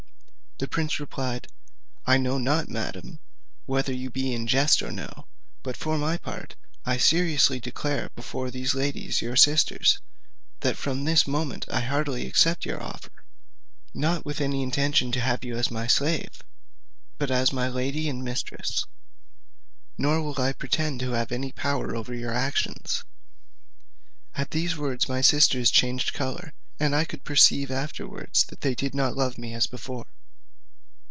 [0.61, 1.47] The prince replied,
[2.05, 3.17] "I know not, madam,
[3.65, 5.25] whether you be in jest or no;
[5.63, 9.97] but for my part, I seriously declare before these ladies, your sisters,
[10.59, 13.23] that from this moment I heartily accept your offer,
[13.95, 16.43] not with any intention to have you as a slave,
[17.17, 18.85] but as my lady and mistress:
[19.97, 23.03] nor will I pretend to have any power over your actions."
[24.35, 28.93] At these words my sisters changed colour, and I could perceive afterwards that they did
[28.93, 30.05] not love me as before.